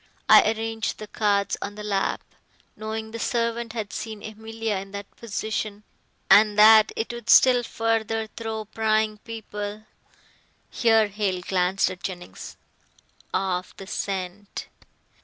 I 0.27 0.49
arranged 0.51 0.97
the 0.97 1.05
cards 1.05 1.57
on 1.61 1.75
the 1.75 1.83
lap, 1.83 2.23
knowing 2.75 3.11
the 3.11 3.19
servant 3.19 3.73
had 3.73 3.93
seen 3.93 4.23
Emilia 4.23 4.77
in 4.77 4.89
that 4.93 5.15
position, 5.15 5.83
and 6.27 6.57
that 6.57 6.91
it 6.95 7.13
would 7.13 7.29
still 7.29 7.61
further 7.61 8.25
throw 8.25 8.65
prying 8.65 9.19
people" 9.19 9.83
here 10.71 11.07
Hale 11.07 11.41
glanced 11.41 11.91
at 11.91 12.01
Jennings 12.01 12.57
"off 13.31 13.77
the 13.77 13.85
scent. 13.85 14.69